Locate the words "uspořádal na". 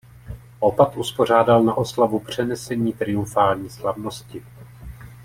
0.97-1.73